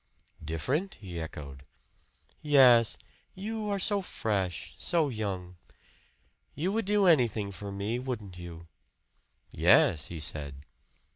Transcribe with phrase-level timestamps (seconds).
[0.43, 1.63] "Different?" he echoed.
[2.41, 2.97] "Yes.
[3.35, 5.57] You are so fresh so young.
[6.55, 8.65] You would do anything for me, wouldn't you?"
[9.51, 10.65] "Yes," he said.